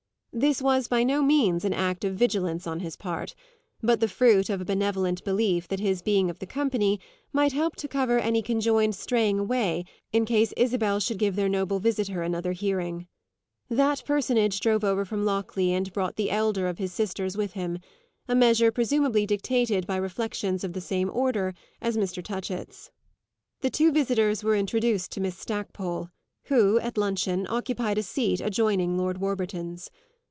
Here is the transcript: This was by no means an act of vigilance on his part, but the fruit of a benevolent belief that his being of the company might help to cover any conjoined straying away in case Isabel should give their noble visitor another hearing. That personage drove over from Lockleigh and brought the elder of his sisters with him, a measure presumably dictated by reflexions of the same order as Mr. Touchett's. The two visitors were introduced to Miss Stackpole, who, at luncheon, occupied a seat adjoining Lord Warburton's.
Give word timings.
This 0.33 0.61
was 0.61 0.87
by 0.87 1.03
no 1.03 1.21
means 1.21 1.65
an 1.65 1.73
act 1.73 2.05
of 2.05 2.15
vigilance 2.15 2.65
on 2.65 2.79
his 2.79 2.95
part, 2.95 3.35
but 3.83 3.99
the 3.99 4.07
fruit 4.07 4.49
of 4.49 4.61
a 4.61 4.65
benevolent 4.65 5.21
belief 5.25 5.67
that 5.67 5.81
his 5.81 6.01
being 6.01 6.29
of 6.29 6.39
the 6.39 6.45
company 6.45 7.01
might 7.33 7.51
help 7.51 7.75
to 7.75 7.87
cover 7.89 8.17
any 8.17 8.41
conjoined 8.41 8.95
straying 8.95 9.39
away 9.39 9.83
in 10.13 10.23
case 10.23 10.53
Isabel 10.55 11.01
should 11.01 11.19
give 11.19 11.35
their 11.35 11.49
noble 11.49 11.79
visitor 11.79 12.23
another 12.23 12.53
hearing. 12.53 13.07
That 13.67 14.05
personage 14.05 14.61
drove 14.61 14.85
over 14.85 15.03
from 15.03 15.25
Lockleigh 15.25 15.71
and 15.75 15.91
brought 15.91 16.15
the 16.15 16.31
elder 16.31 16.67
of 16.69 16.77
his 16.77 16.93
sisters 16.93 17.35
with 17.35 17.51
him, 17.51 17.79
a 18.29 18.33
measure 18.33 18.71
presumably 18.71 19.25
dictated 19.25 19.85
by 19.85 19.97
reflexions 19.97 20.63
of 20.63 20.71
the 20.71 20.79
same 20.81 21.09
order 21.13 21.53
as 21.81 21.97
Mr. 21.97 22.23
Touchett's. 22.23 22.89
The 23.59 23.69
two 23.69 23.91
visitors 23.91 24.45
were 24.45 24.55
introduced 24.55 25.11
to 25.11 25.19
Miss 25.19 25.37
Stackpole, 25.37 26.07
who, 26.45 26.79
at 26.79 26.97
luncheon, 26.97 27.45
occupied 27.49 27.97
a 27.97 28.03
seat 28.03 28.39
adjoining 28.39 28.97
Lord 28.97 29.17
Warburton's. 29.17 29.91